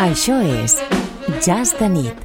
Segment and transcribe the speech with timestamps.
[0.00, 0.78] Això és
[1.44, 2.22] Jazz de nit.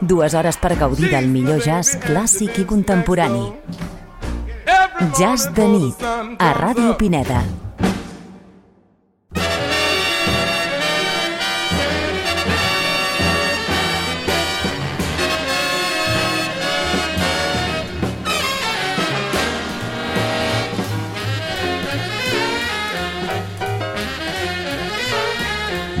[0.00, 3.44] Dues hores per gaudir del millor jazz clàssic i contemporani.
[5.20, 6.02] Jazz de nit,
[6.42, 7.44] a Ràdio Pineda.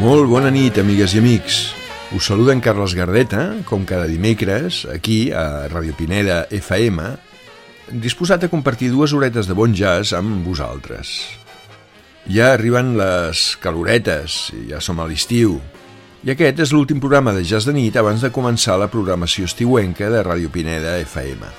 [0.08, 1.56] Molt bona nit, amigues i amics.
[2.16, 7.02] Us saluden Carles Gardeta, com cada dimecres, aquí a Radio Pineda FM,
[8.00, 11.10] disposat a compartir dues horetes de bon jazz amb vosaltres.
[12.24, 14.38] Ja arriben les caloretes,
[14.70, 15.58] ja som a l'estiu,
[16.24, 20.08] i aquest és l'últim programa de Jazz de nit abans de començar la programació estiuenca
[20.08, 21.52] de Radio Pineda FM.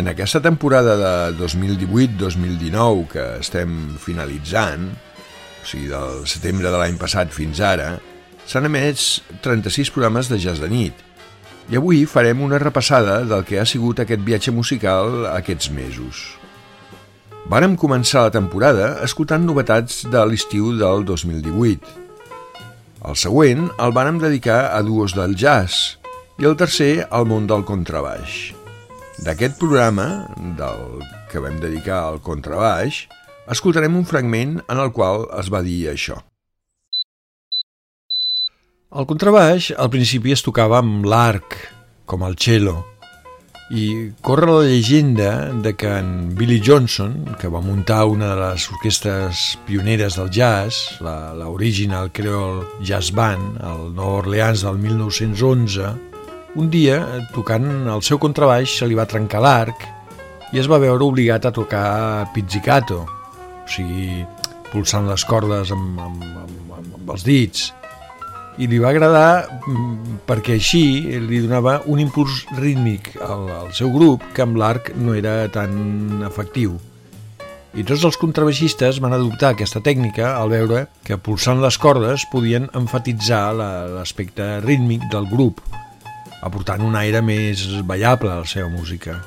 [0.00, 1.12] En aquesta temporada de
[1.42, 4.88] 2018-2019 que estem finalitzant,
[5.66, 7.96] o sigui, del setembre de l'any passat fins ara,
[8.46, 10.94] s'han emès 36 programes de jazz de nit.
[11.66, 16.22] I avui farem una repassada del que ha sigut aquest viatge musical aquests mesos.
[17.50, 21.82] Vàrem començar la temporada escoltant novetats de l'estiu del 2018.
[23.06, 25.98] El següent el vàrem dedicar a duos del jazz
[26.38, 28.54] i el tercer al món del contrabaix.
[29.26, 30.28] D'aquest programa,
[30.58, 33.06] del que vam dedicar al contrabaix,
[33.52, 36.18] escoltarem un fragment en el qual es va dir això.
[38.96, 41.56] El contrabaix al principi es tocava amb l'arc,
[42.06, 42.78] com el cello,
[43.74, 48.68] i corre la llegenda de que en Billy Johnson, que va muntar una de les
[48.70, 51.34] orquestres pioneres del jazz, la,
[52.12, 55.90] Creole Jazz Band, al Nova Orleans del 1911,
[56.54, 57.02] un dia,
[57.34, 59.82] tocant el seu contrabaix, se li va trencar l'arc
[60.54, 63.04] i es va veure obligat a tocar pizzicato,
[63.66, 64.22] o sigui,
[64.70, 67.72] pulsant les cordes amb, amb, amb, amb els dits.
[68.56, 70.84] I li va agradar mm, perquè així
[71.26, 76.22] li donava un impuls rítmic al, al seu grup que amb l'arc no era tan
[76.24, 76.78] efectiu.
[77.76, 82.70] I tots els contrabaixistes van adoptar aquesta tècnica al veure que pulsant les cordes podien
[82.72, 85.60] enfatitzar l'aspecte rítmic del grup,
[86.40, 89.20] aportant un aire més ballable a la seva música.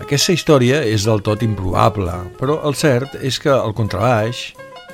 [0.00, 4.50] Aquesta història és del tot improbable, però el cert és que el contrabaix,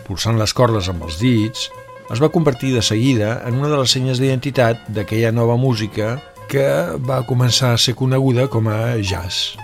[0.07, 1.69] pulsant les cordes amb els dits,
[2.11, 6.17] es va convertir de seguida en una de les senyes d'identitat d'aquella nova música
[6.51, 6.67] que
[7.07, 9.55] va començar a ser coneguda com a jazz.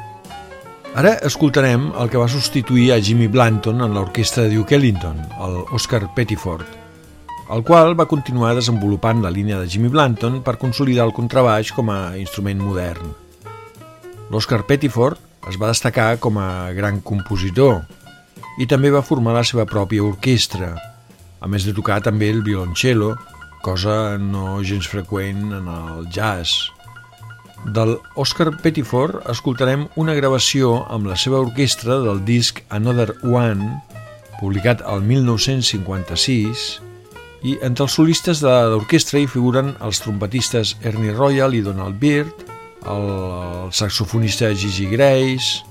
[0.98, 5.58] Ara escoltarem el que va substituir a Jimmy Blanton en l'orquestra de Duke Ellington, el
[5.72, 6.66] Oscar Pettiford,
[7.52, 11.90] el qual va continuar desenvolupant la línia de Jimmy Blanton per consolidar el contrabaix com
[11.90, 13.14] a instrument modern.
[14.32, 17.82] L'Oscar Pettiford es va destacar com a gran compositor
[18.60, 20.74] i també va formar la seva pròpia orquestra,
[21.40, 23.14] a més de tocar també el violoncello,
[23.62, 26.70] cosa no gens freqüent en el jazz.
[27.74, 33.68] Del Oscar Pettiford escoltarem una gravació amb la seva orquestra del disc Another One,
[34.40, 36.70] publicat el 1956,
[37.42, 42.51] i entre els solistes de l'orquestra hi figuren els trompetistes Ernie Royal i Donald Byrd,
[42.86, 43.08] el,
[43.66, 45.64] el saxofonista Gigi Grace,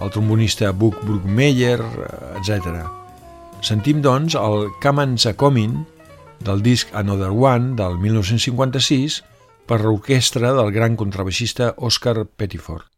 [0.00, 1.80] el trombonista Buck Bruckmeyer,
[2.40, 2.86] etc.
[3.60, 5.82] Sentim, doncs, el Kamans a Comin
[6.40, 9.20] del disc Another One del 1956
[9.68, 12.88] per l'orquestra del gran contrabaixista Oscar Pettiford.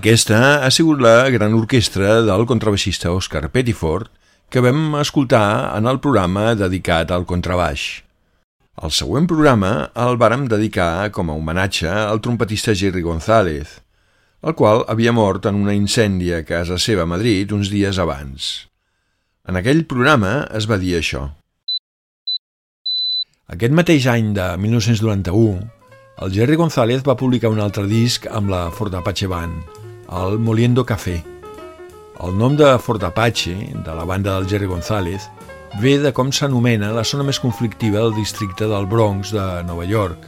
[0.00, 4.06] Aquesta ha sigut la gran orquestra del contrabaixista Oscar Pettiford
[4.48, 7.82] que vam escoltar en el programa dedicat al contrabaix.
[8.80, 13.74] El següent programa el vàrem dedicar com a homenatge al trompetista Jerry González,
[14.40, 18.46] el qual havia mort en una incèndia a casa seva a Madrid uns dies abans.
[19.44, 21.26] En aquell programa es va dir això.
[23.52, 25.60] Aquest mateix any de 1991,
[26.24, 29.79] el Jerry González va publicar un altre disc amb la Fort Apache Band,
[30.10, 31.22] el Moliendo Café.
[32.20, 33.54] El nom de Fort Apache,
[33.84, 35.28] de la banda del Jerry González,
[35.80, 40.26] ve de com s'anomena la zona més conflictiva del districte del Bronx de Nova York.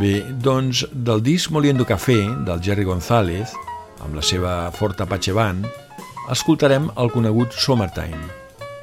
[0.00, 3.52] Bé, doncs, del disc Moliendo Café, del Jerry González,
[4.00, 5.68] amb la seva Fort Apache Band,
[6.32, 8.24] escoltarem el conegut Summertime,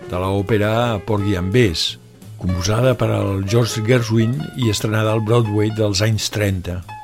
[0.06, 1.98] de l'òpera Porgy and Bess,
[2.40, 6.99] composada per al George Gershwin i estrenada al Broadway dels anys 30.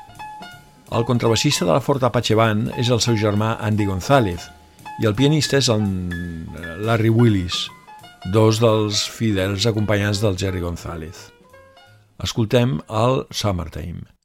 [0.94, 4.46] El contrabassista de la Fort Apache Band és el seu germà Andy González
[5.02, 5.82] i el pianista és el
[6.86, 7.66] Larry Willis,
[8.32, 11.26] dos dels fidels acompanyants del Jerry González.
[12.22, 14.15] Escoltem el Summertime.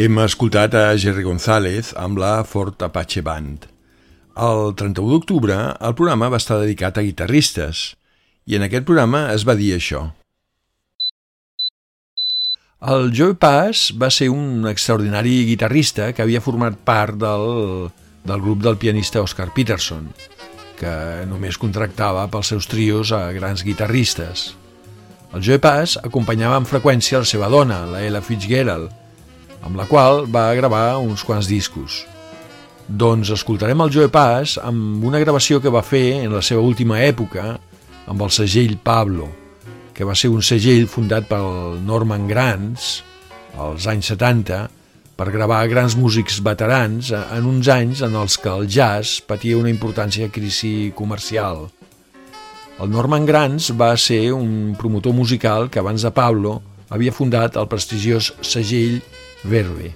[0.00, 3.66] Hem escoltat a Jerry González amb la Fort Apache Band.
[4.40, 7.82] El 31 d'octubre el programa va estar dedicat a guitarristes
[8.48, 10.00] i en aquest programa es va dir això.
[12.94, 17.90] El Joe Pass va ser un extraordinari guitarrista que havia format part del,
[18.24, 20.06] del grup del pianista Oscar Peterson,
[20.80, 20.94] que
[21.28, 24.46] només contractava pels seus trios a grans guitarristes.
[25.36, 28.96] El Joe Pass acompanyava amb freqüència la seva dona, la Ella Fitzgerald,
[29.62, 32.04] amb la qual va gravar uns quants discos.
[32.88, 36.98] Doncs escoltarem el Joe Pass amb una gravació que va fer en la seva última
[37.06, 37.52] època
[38.10, 39.28] amb el segell Pablo,
[39.94, 43.04] que va ser un segell fundat pel Norman Granz
[43.60, 44.64] als anys 70
[45.20, 49.68] per gravar grans músics veterans en uns anys en els que el jazz patia una
[49.68, 51.66] importància crisi comercial.
[52.80, 57.68] El Norman Granz va ser un promotor musical que abans de Pablo havia fundat el
[57.68, 59.02] prestigiós segell
[59.44, 59.94] Verve.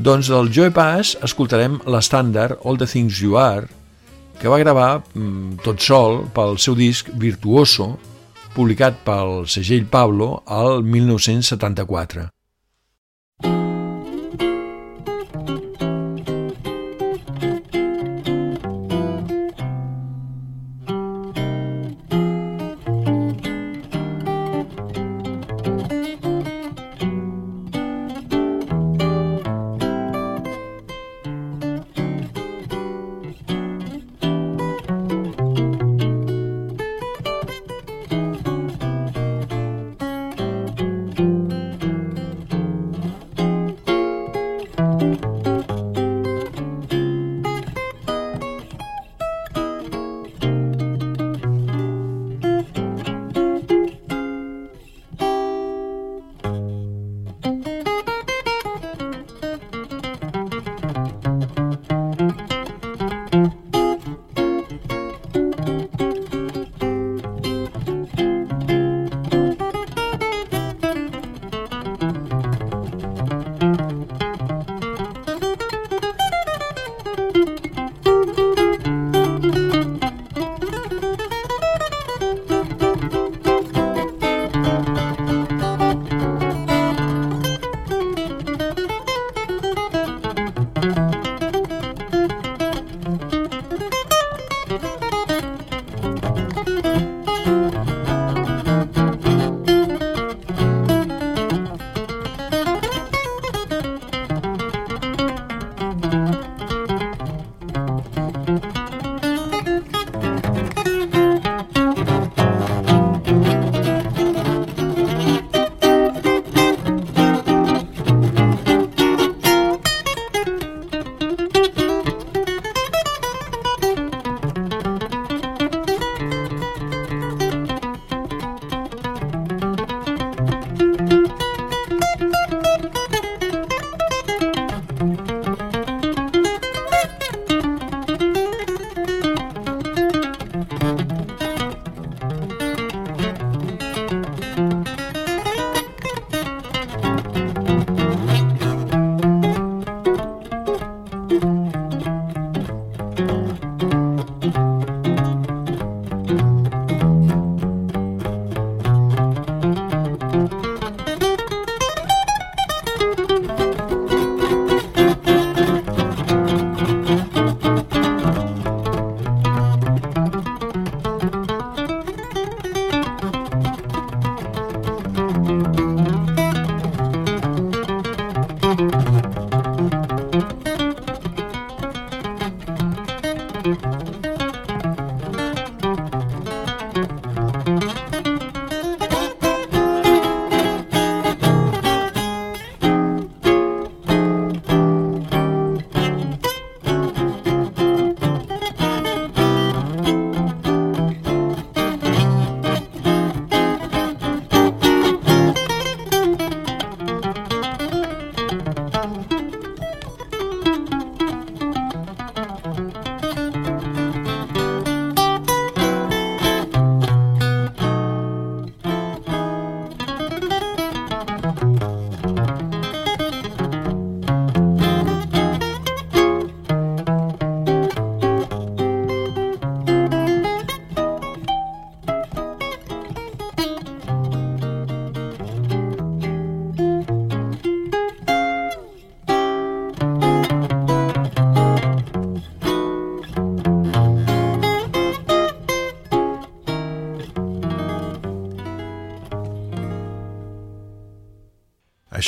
[0.00, 3.66] Doncs del Joe Pass escoltarem l'estàndard All the Things You Are,
[4.40, 7.92] que va gravar mm, tot sol pel seu disc Virtuoso,
[8.54, 12.30] publicat pel segell Pablo al 1974.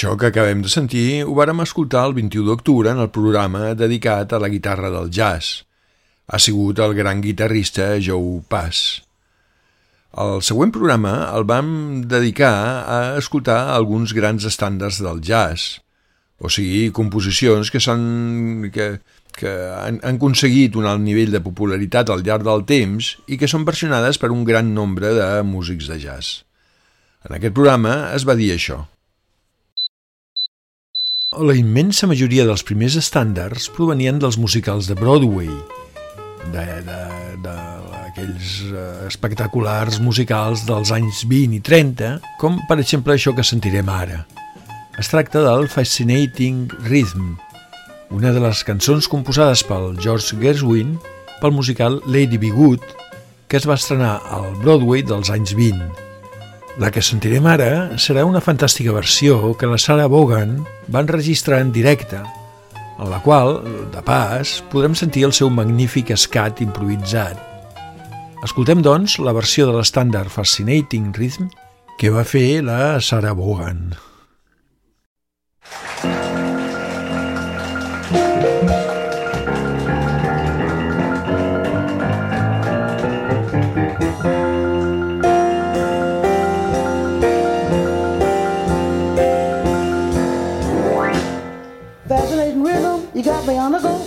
[0.03, 4.33] Això que acabem de sentir ho vàrem escoltar el 21 d'octubre en el programa dedicat
[4.35, 5.61] a la guitarra del jazz.
[6.27, 8.81] Ha sigut el gran guitarrista Joe Pass.
[10.25, 11.69] El següent programa el vam
[12.11, 12.51] dedicar
[12.83, 15.79] a escoltar alguns grans estàndards del jazz,
[16.43, 17.79] o sigui, composicions que,
[18.75, 18.89] que,
[19.39, 23.47] que han, han aconseguit un alt nivell de popularitat al llarg del temps i que
[23.47, 26.41] són versionades per un gran nombre de músics de jazz.
[27.23, 28.81] En aquest programa es va dir això.
[31.33, 35.49] La immensa majoria dels primers estàndards provenien dels musicals de Broadway,
[36.53, 43.89] d'aquells eh, espectaculars musicals dels anys 20 i 30, com per exemple això que sentirem
[43.89, 44.27] ara.
[45.01, 47.41] Es tracta del Fascinating Rhythm,
[48.13, 50.99] una de les cançons composades pel George Gershwin
[51.41, 52.85] pel musical Lady Be Good,
[53.49, 56.12] que es va estrenar al Broadway dels anys 20.
[56.81, 60.55] La que sentirem ara serà una fantàstica versió que la Sarah Vaughan
[60.89, 62.21] va enregistrar en directe,
[62.97, 63.59] en la qual,
[63.93, 67.37] de pas, podrem sentir el seu magnífic escat improvisat.
[68.43, 71.53] Escoltem, doncs, la versió de l'estàndard Fascinating Rhythm
[72.01, 73.93] que va fer la Sarah Vaughan.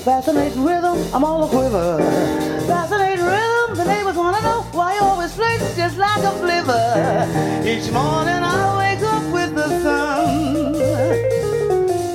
[0.05, 1.97] Fascinating rhythm, I'm all a quiver.
[2.67, 7.65] Fascinating rhythm, the neighbors wanna know why you always flex just like a flivver.
[7.65, 10.73] Each morning I wake up with the sun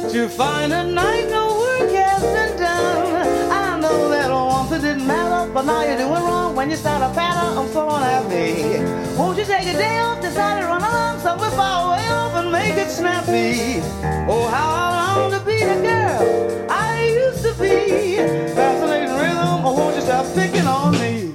[0.09, 3.51] to find a night no work has been done.
[3.51, 7.03] I know that once it didn't matter, but now you're doing wrong when you start
[7.03, 7.59] a pattern.
[7.59, 8.85] I'm so unhappy.
[9.19, 12.53] Won't you take a day off, decide to run along somewhere far away off and
[12.53, 13.83] make it snappy?
[14.31, 16.51] Oh, how I long to be the girl
[17.61, 21.31] Fascinating rhythm, won't you stop picking on me?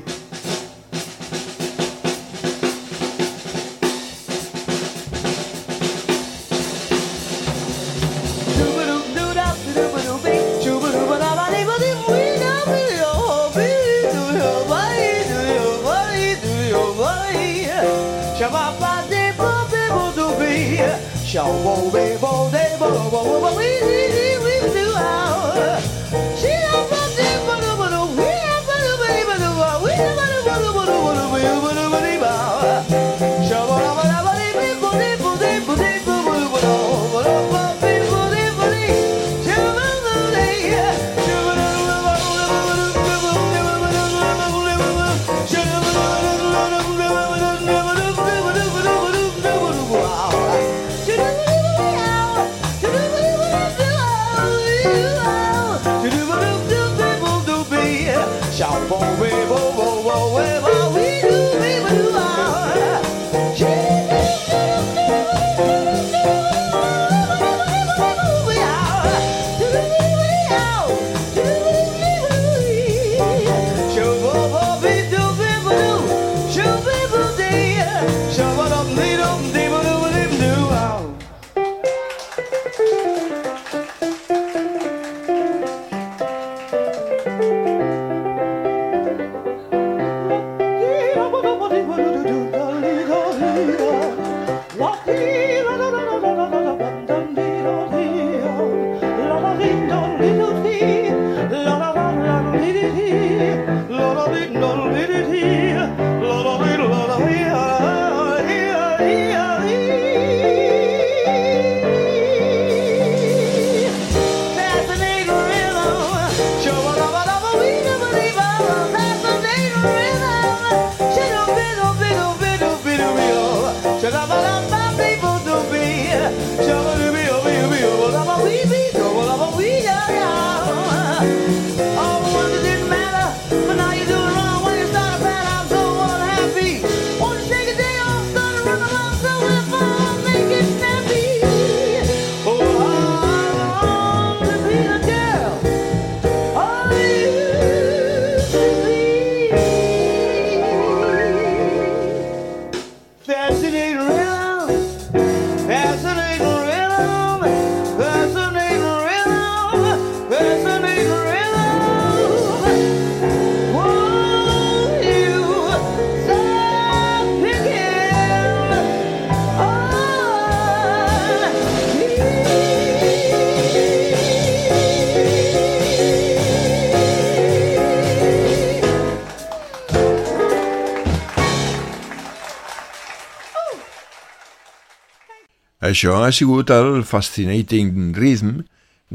[185.95, 188.65] Això ha sigut el Fascinating Rhythm,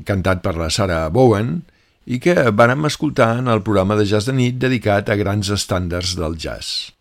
[0.09, 1.59] cantat per la Sarah Bowen,
[2.09, 6.15] i que vàrem escoltar en el programa de jazz de nit dedicat a grans estàndards
[6.17, 6.95] del jazz.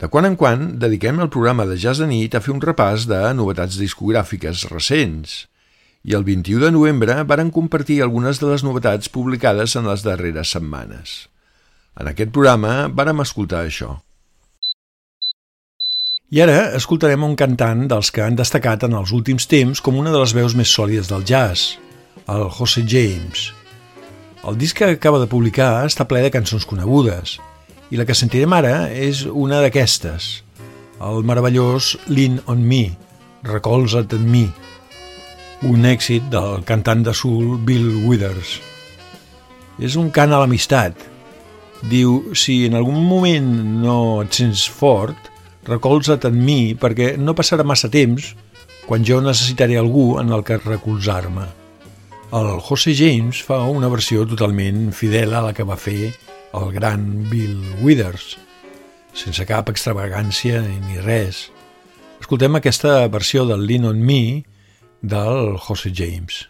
[0.00, 3.04] De quan en quan dediquem el programa de jazz de nit a fer un repàs
[3.10, 5.36] de novetats discogràfiques recents,
[6.00, 10.56] i el 21 de novembre varen compartir algunes de les novetats publicades en les darreres
[10.56, 11.18] setmanes.
[12.00, 13.98] En aquest programa vàrem escoltar això.
[16.26, 20.10] I ara escoltarem un cantant dels que han destacat en els últims temps com una
[20.10, 21.76] de les veus més sòlides del jazz,
[22.26, 23.52] el José James.
[24.42, 27.36] El disc que acaba de publicar està ple de cançons conegudes,
[27.94, 30.26] i la que sentirem ara és una d'aquestes,
[30.98, 32.88] el meravellós Lean on Me,
[33.46, 34.42] Recolza't en mi,
[35.62, 38.56] un èxit del cantant de soul Bill Withers.
[39.78, 40.98] És un cant a l'amistat.
[41.86, 43.54] Diu, si en algun moment
[43.86, 45.30] no et sents fort,
[45.66, 48.32] recolza't en mi perquè no passarà massa temps
[48.86, 51.46] quan jo necessitaré algú en el que recolzar-me.
[52.36, 56.12] El José James fa una versió totalment fidel a la que va fer
[56.56, 58.36] el gran Bill Withers,
[59.14, 61.46] sense cap extravagància ni res.
[62.22, 64.44] Escoltem aquesta versió del Lean on Me
[65.02, 66.46] del José James.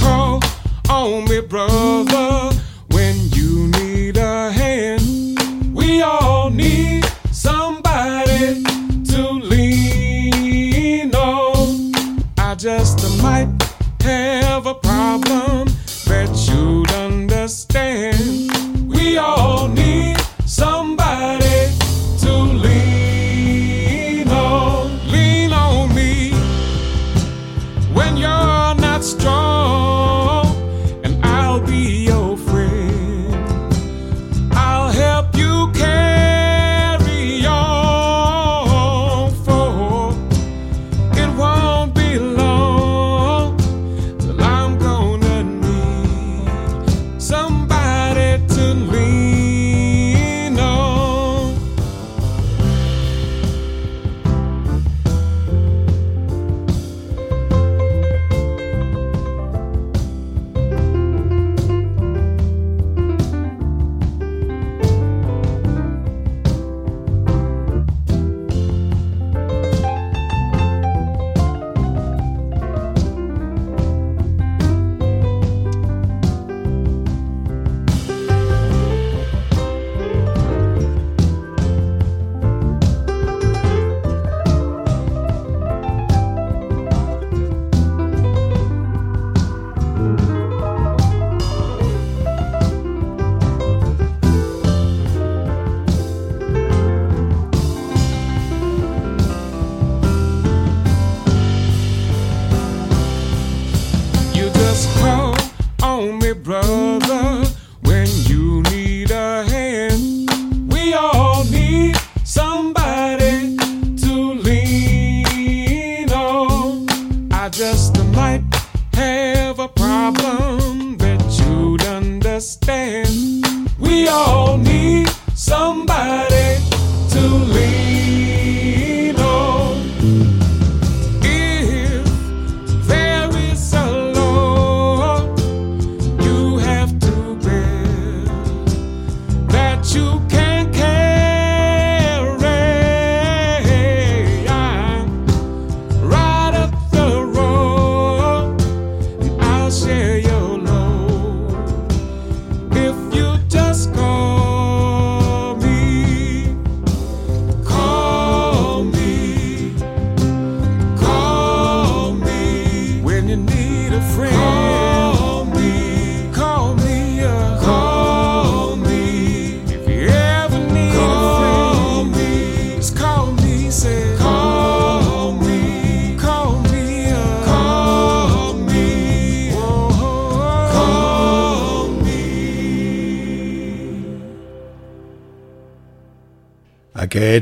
[0.00, 0.40] Call
[0.88, 2.50] on me, brother,
[2.90, 5.38] when you need a hand.
[5.74, 8.62] We all need somebody
[9.04, 12.22] to lean on.
[12.38, 13.48] I just might
[14.00, 15.73] have a problem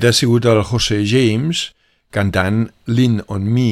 [0.03, 1.61] Aquest ha sigut el José James
[2.11, 3.67] cantant Lean on Me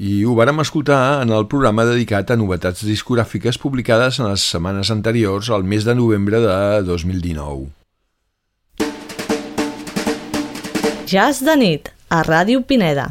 [0.00, 4.88] i ho vàrem escoltar en el programa dedicat a novetats discogràfiques publicades en les setmanes
[4.94, 6.56] anteriors al mes de novembre de
[6.88, 7.68] 2019.
[11.12, 13.10] Jazz de nit, a Ràdio Pineda.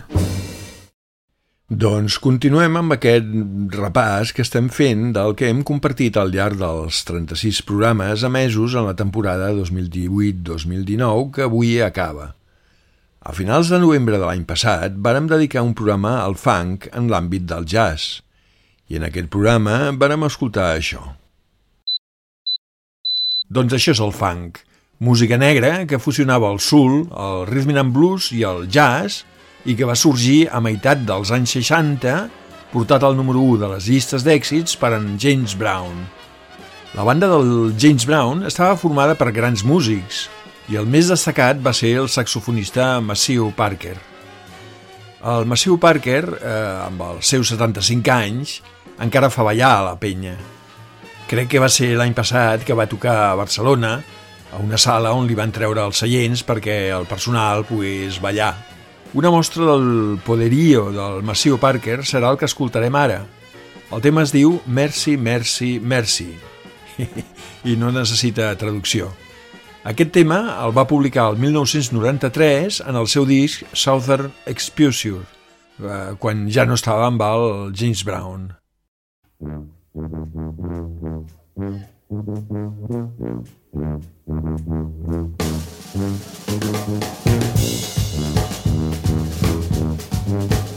[1.71, 3.23] Doncs continuem amb aquest
[3.71, 8.83] repàs que estem fent del que hem compartit al llarg dels 36 programes emesos en
[8.83, 12.35] la temporada 2018-2019 que avui acaba.
[13.23, 17.47] A finals de novembre de l'any passat vàrem dedicar un programa al funk en l'àmbit
[17.47, 18.19] del jazz
[18.91, 21.15] i en aquest programa vàrem escoltar això.
[23.47, 24.59] Doncs això és el funk,
[24.99, 29.23] música negra que fusionava el soul, el rhythm and blues i el jazz
[29.65, 32.29] i que va sorgir a meitat dels anys 60
[32.73, 36.05] portat al número 1 de les llistes d'èxits per en James Brown.
[36.93, 40.27] La banda del James Brown estava formada per grans músics,
[40.71, 43.95] i el més destacat va ser el saxofonista Massiu Parker.
[45.33, 48.57] El Massiu Parker, eh, amb els seus 75 anys,
[49.03, 50.35] encara fa ballar a la penya.
[51.27, 53.97] Crec que va ser l'any passat que va tocar a Barcelona,
[54.53, 58.53] a una sala on li van treure els seients perquè el personal pogués ballar.
[59.13, 63.19] Una mostra del poderío del Massiu Parker serà el que escoltarem ara.
[63.93, 66.31] El tema es diu Merci, Merci, Merci
[67.69, 69.11] i no necessita traducció.
[69.85, 75.21] Aquest tema el va publicar el 1993 en el seu disc Southern Exposure,
[75.77, 78.49] eh, quan ja no estava amb el James Brown.
[87.93, 88.62] Thank you.
[90.33, 90.72] thank you.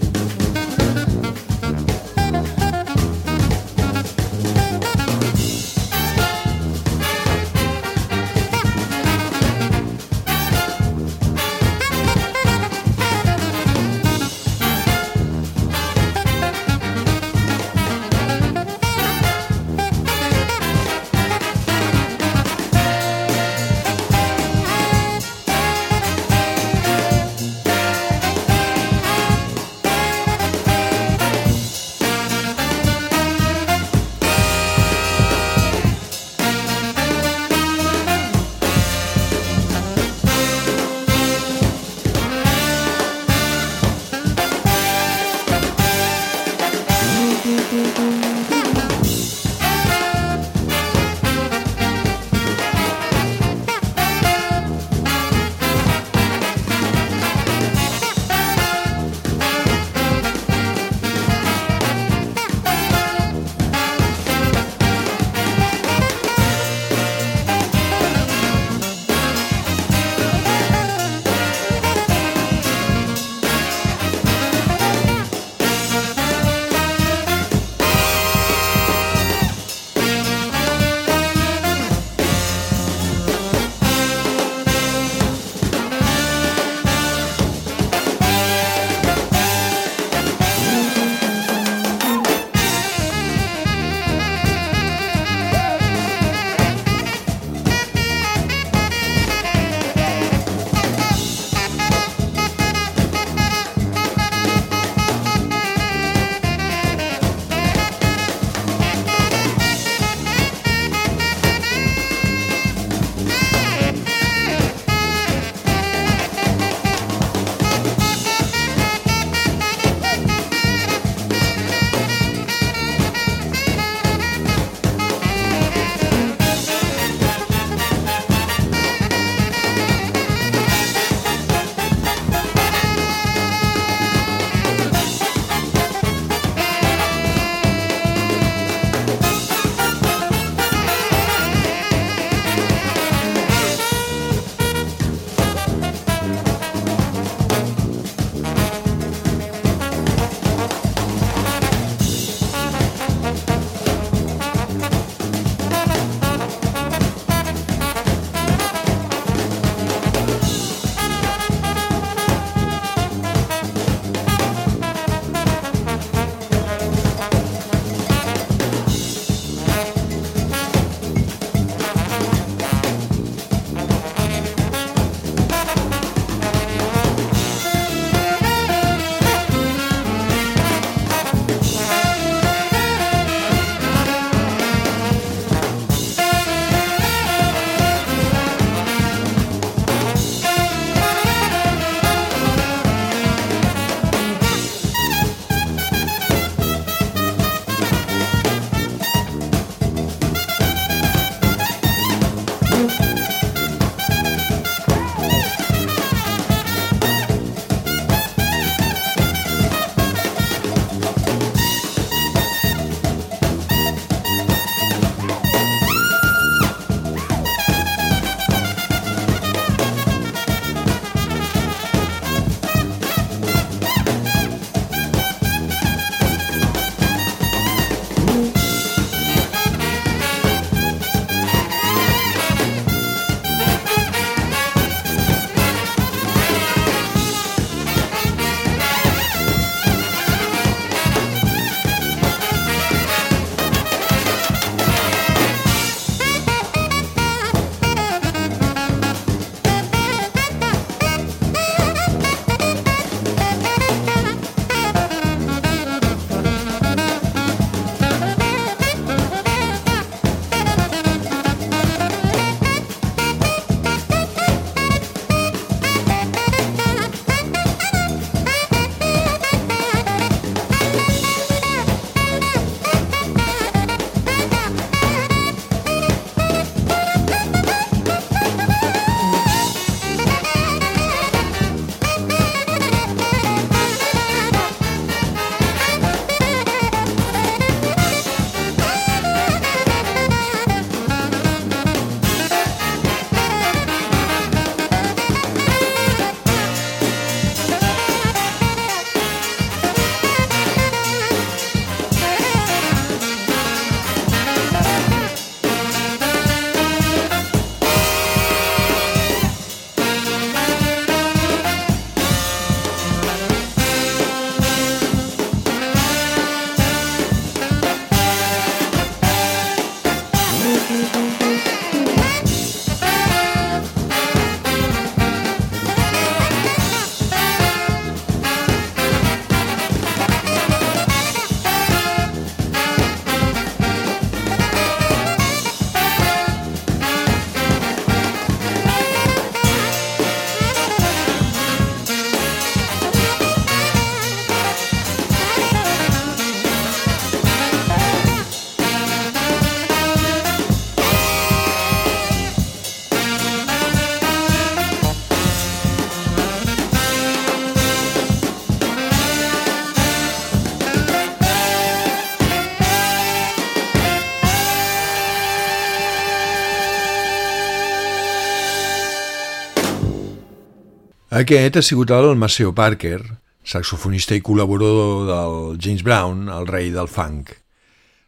[371.37, 373.19] Aquest ha sigut el Maceo Parker,
[373.61, 377.51] saxofonista i col·laborador del James Brown, el rei del funk.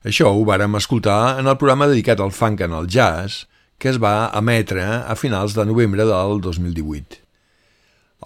[0.05, 3.47] Això ho vàrem escoltar en el programa dedicat al funk en el jazz,
[3.81, 7.23] que es va emetre a finals de novembre del 2018.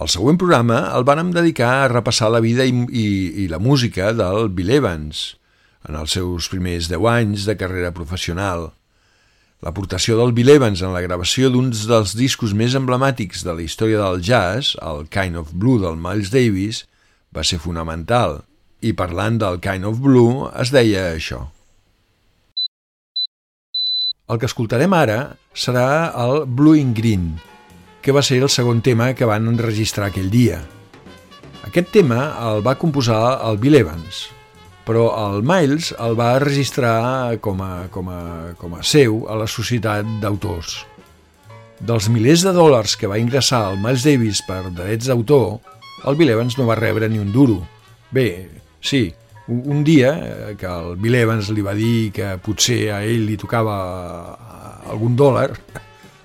[0.02, 3.06] El següent programa el vàrem dedicar a repassar la vida i, i,
[3.44, 5.36] i la música del Bill Evans,
[5.86, 8.72] en els seus primers 10 anys de carrera professional.
[9.62, 14.00] L'aportació del Bill Evans en la gravació d'uns dels discos més emblemàtics de la història
[14.00, 16.80] del jazz, el Kind of Blue del Miles Davis,
[17.30, 18.40] va ser fonamental,
[18.82, 21.44] i parlant del Kind of Blue es deia això.
[24.26, 27.30] El que escoltarem ara serà el Blue in Green,
[28.02, 30.58] que va ser el segon tema que van enregistrar aquell dia.
[31.70, 34.24] Aquest tema el va composar el Bill Evans,
[34.86, 38.22] però el Miles el va registrar com a, com a,
[38.58, 40.80] com a seu a la Societat d'Autors.
[41.82, 45.58] Dels milers de dòlars que va ingressar el Miles Davis per drets d'autor,
[46.06, 47.60] el Bill Evans no va rebre ni un duro.
[48.10, 48.48] Bé,
[48.80, 49.08] sí,
[49.48, 50.12] un dia
[50.58, 53.76] que el Bill Evans li va dir que potser a ell li tocava
[54.34, 55.50] eh, algun dòlar,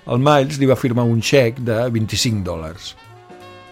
[0.08, 2.94] el Miles li va firmar un xec de 25 dòlars.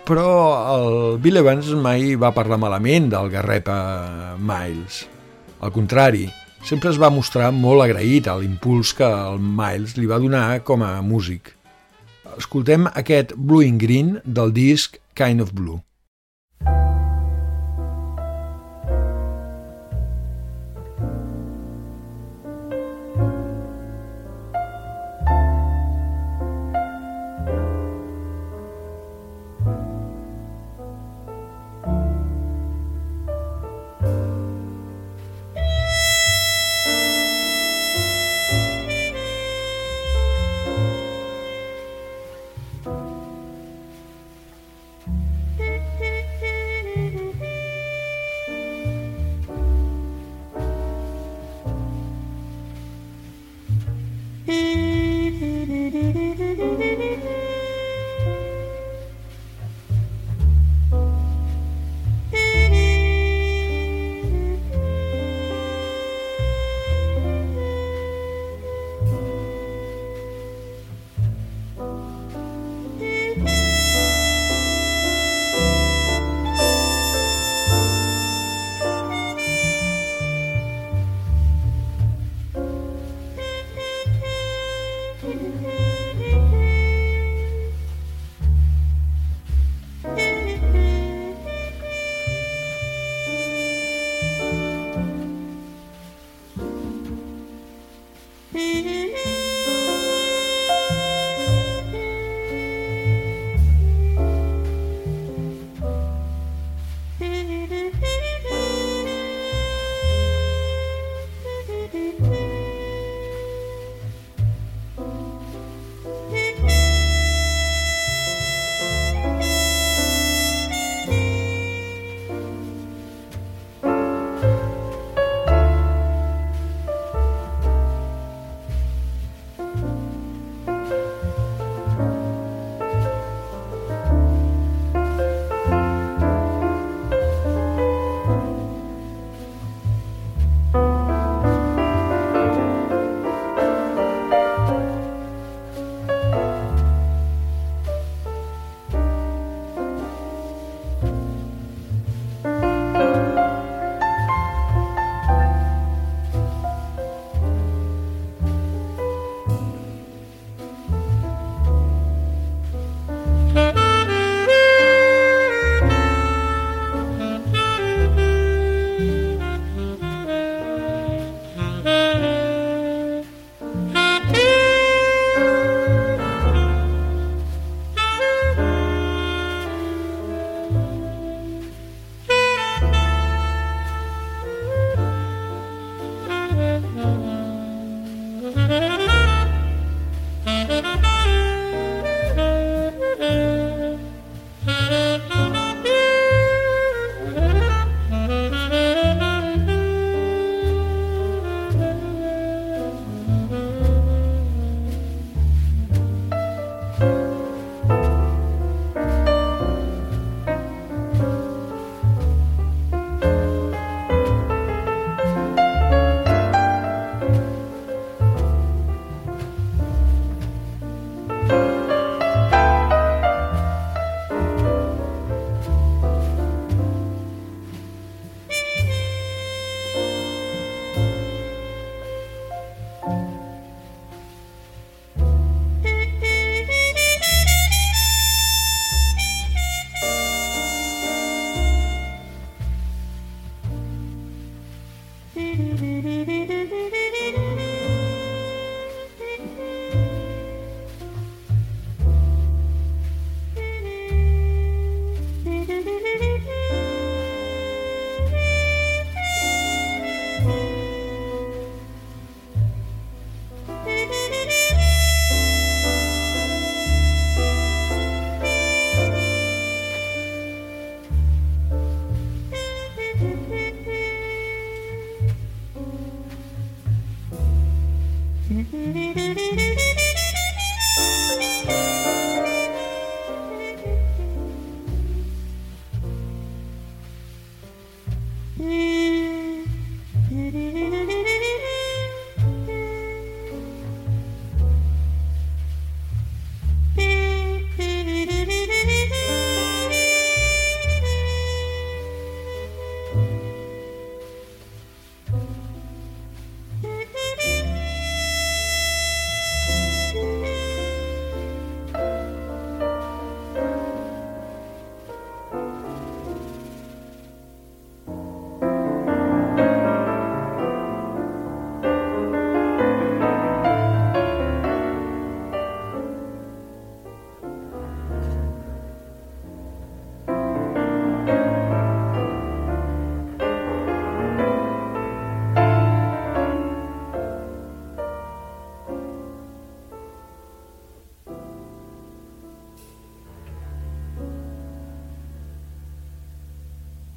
[0.06, 0.30] Però
[0.70, 3.78] el Bill Evans mai va parlar malament del Garrepa
[4.38, 4.99] Miles.
[5.66, 6.28] Al contrari,
[6.62, 10.86] sempre es va mostrar molt agraït a l'impuls que el Miles li va donar com
[10.86, 11.56] a músic.
[12.38, 15.82] Escoltem aquest Blue in Green del disc Kind of Blue.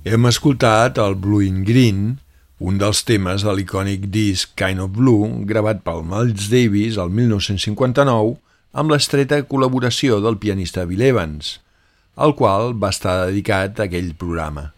[0.08, 2.04] Hem escoltat el Blue in Green,
[2.64, 8.30] un dels temes de l'icònic disc Kind of Blue, gravat pel Miles Davis el 1959,
[8.72, 11.58] amb l'estreta col·laboració del pianista Bill Evans,
[12.16, 14.70] al qual va estar dedicat aquell programa.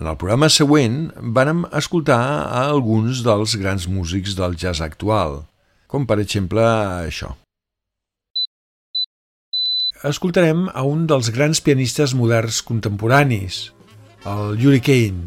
[0.00, 5.42] En el programa següent vàrem escoltar a alguns dels grans músics del jazz actual,
[5.84, 7.34] com per exemple això
[10.04, 13.74] escoltarem a un dels grans pianistes moderns contemporanis,
[14.24, 15.24] el Yuri Kane.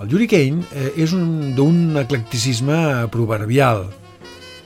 [0.00, 3.86] El Yuri Kane eh, és un d'un eclecticisme proverbial.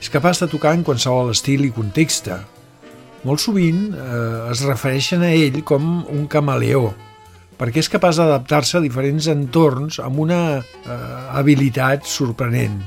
[0.01, 2.30] És capaç de tocar en qualsevol estil i context.
[3.26, 6.90] Molt sovint eh, es refereixen a ell com un camaleó,
[7.59, 11.01] perquè és capaç d'adaptar-se a diferents entorns amb una eh,
[11.38, 12.78] habilitat sorprenent.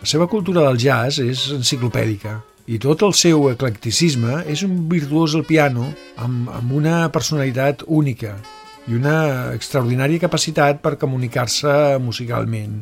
[0.00, 2.38] La seva cultura del jazz és enciclopèdica
[2.70, 8.38] i tot el seu eclecticisme és un virtuós al piano amb, amb una personalitat única
[8.88, 12.80] i una extraordinària capacitat per comunicar-se musicalment.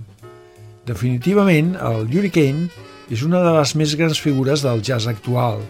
[0.88, 2.68] Definitivament, el Hurricane
[3.12, 5.61] és una de les més grans figures del jazz actual.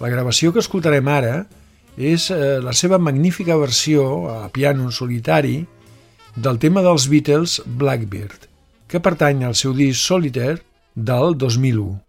[0.00, 1.34] La gravació que escoltarem ara
[1.96, 5.64] és eh, la seva magnífica versió a piano en solitari
[6.36, 8.48] del tema dels Beatles Blackbird,
[8.88, 10.62] que pertany al seu disc Solitaire
[10.94, 12.03] del 2001.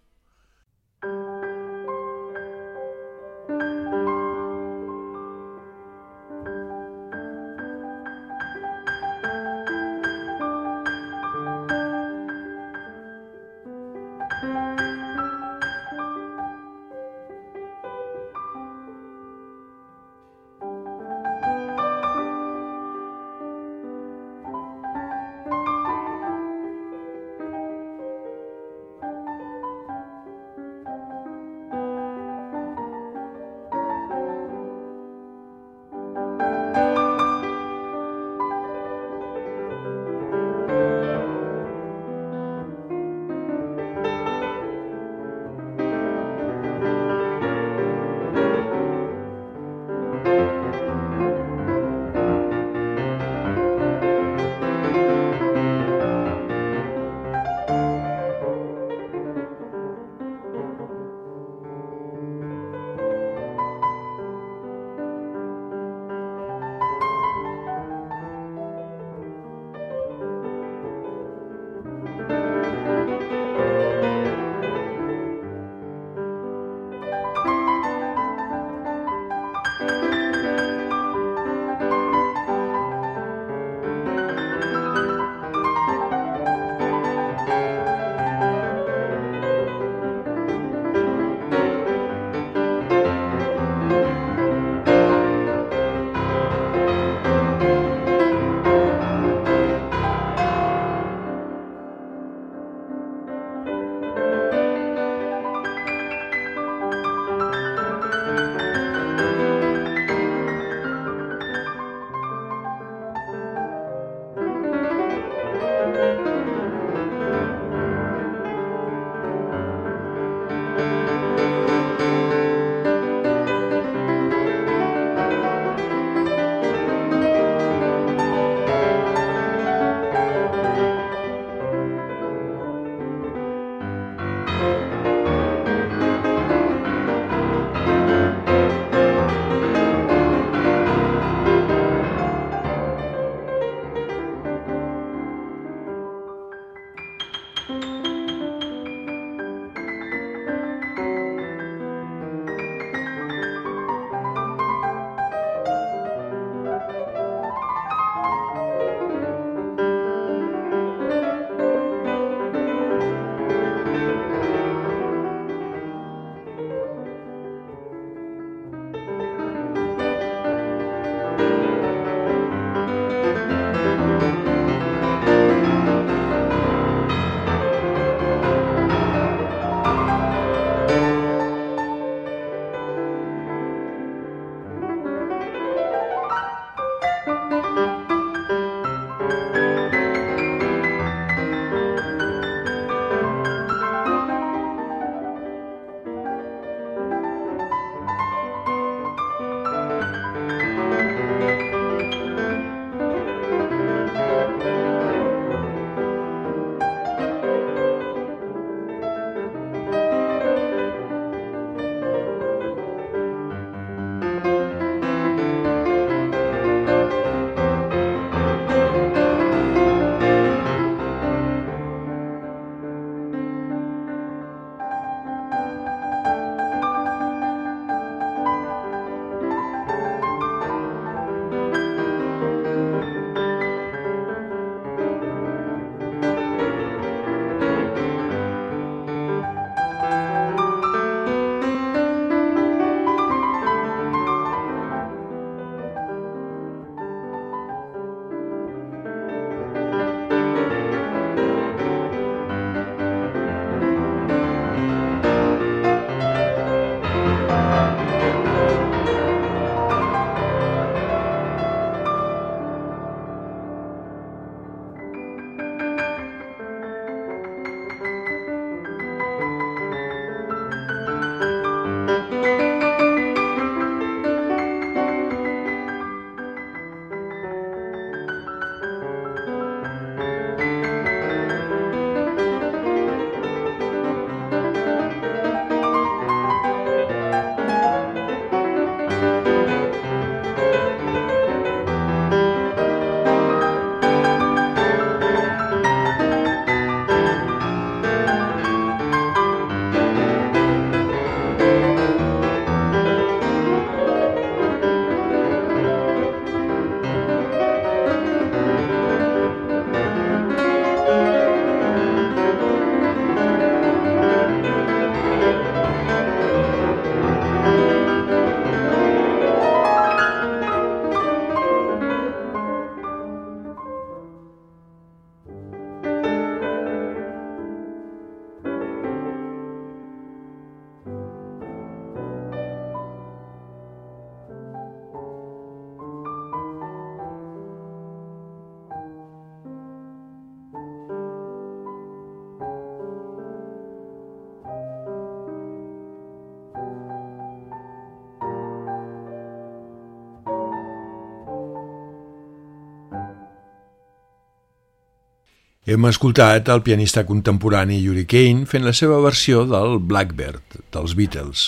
[355.85, 361.65] Hem escoltat el pianista contemporani Yuri Kane fent la seva versió del Blackbird, dels Beatles,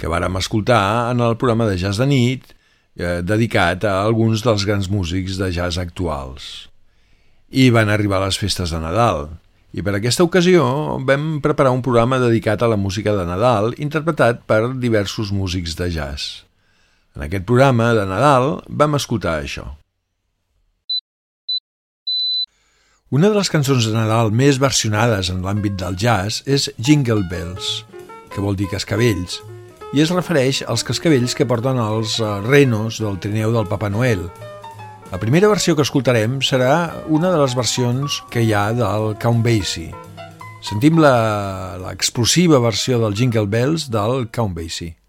[0.00, 2.46] que vàrem escoltar en el programa de jazz de nit
[2.96, 6.70] eh, dedicat a alguns dels grans músics de jazz actuals.
[7.52, 9.28] I van arribar les festes de Nadal,
[9.76, 10.64] i per aquesta ocasió
[11.04, 15.92] vam preparar un programa dedicat a la música de Nadal interpretat per diversos músics de
[15.92, 16.48] jazz.
[17.12, 19.74] En aquest programa de Nadal vam escoltar això.
[23.12, 27.82] Una de les cançons de Nadal més versionades en l'àmbit del jazz és Jingle Bells,
[28.32, 29.34] que vol dir cascavells,
[29.92, 34.24] i es refereix als cascavells que porten els eh, renos del trineu del Papa Noel.
[35.10, 39.44] La primera versió que escoltarem serà una de les versions que hi ha del Count
[39.44, 39.92] Basie.
[40.64, 45.01] Sentim l'explosiva versió del Jingle Bells del Count Basie.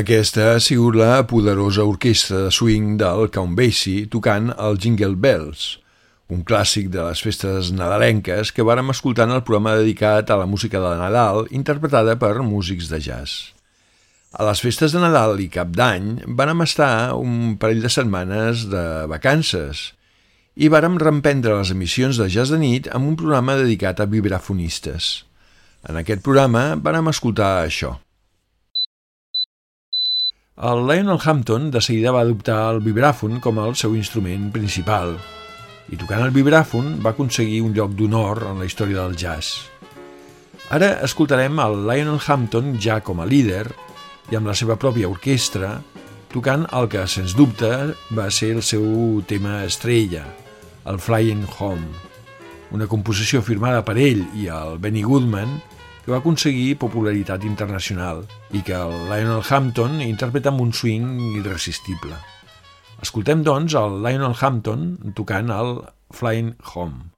[0.00, 5.64] Aquesta ha sigut la poderosa orquestra de swing del Count Basie tocant el Jingle Bells,
[6.32, 10.48] un clàssic de les festes nadalenques que vàrem escoltar en el programa dedicat a la
[10.48, 13.52] música de Nadal interpretada per músics de jazz.
[14.32, 18.84] A les festes de Nadal i Cap d'Any vàrem estar un parell de setmanes de
[19.10, 19.90] vacances
[20.56, 25.26] i vàrem reemprendre les emissions de jazz de nit amb un programa dedicat a vibrafonistes.
[25.84, 27.98] En aquest programa vàrem escoltar això.
[30.60, 35.14] El Lionel Hampton de seguida va adoptar el vibràfon com el seu instrument principal
[35.88, 39.70] i tocant el vibràfon va aconseguir un lloc d'honor en la història del jazz.
[40.68, 43.70] Ara escoltarem el Lionel Hampton ja com a líder
[44.28, 45.78] i amb la seva pròpia orquestra
[46.28, 47.72] tocant el que, sens dubte,
[48.12, 48.84] va ser el seu
[49.24, 50.26] tema estrella,
[50.84, 51.88] el Flying Home,
[52.76, 55.56] una composició firmada per ell i el Benny Goodman
[56.04, 58.24] que va aconseguir popularitat internacional
[58.56, 62.16] i que el Lionel Hampton interpreta amb un swing irresistible.
[63.00, 65.80] Escoltem, doncs, el Lionel Hampton tocant el
[66.16, 67.09] Flying Home.